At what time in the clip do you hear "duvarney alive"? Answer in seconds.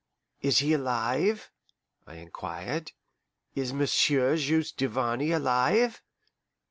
4.77-6.01